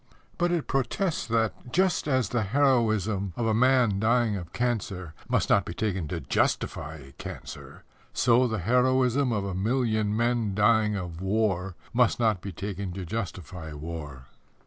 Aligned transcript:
But 0.39 0.51
it 0.51 0.65
protests 0.65 1.27
that, 1.27 1.71
just 1.71 2.07
as 2.07 2.29
the 2.29 2.41
heroism 2.41 3.33
of 3.35 3.45
a 3.45 3.53
man 3.53 3.99
dying 3.99 4.35
of 4.35 4.51
cancer 4.51 5.13
must 5.29 5.47
not 5.47 5.63
be 5.63 5.75
taken 5.75 6.07
to 6.07 6.19
justify 6.19 7.11
cancer, 7.19 7.83
so 8.11 8.47
the 8.47 8.57
heroism 8.57 9.31
of 9.31 9.45
a 9.45 9.53
million 9.53 10.17
men 10.17 10.55
dying 10.55 10.95
of 10.95 11.21
war 11.21 11.75
must 11.93 12.19
not 12.19 12.41
be 12.41 12.51
taken 12.51 12.91
to 12.93 13.05
justify 13.05 13.73
war. 13.73 14.25